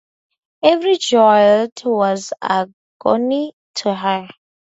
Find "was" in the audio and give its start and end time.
1.85-2.33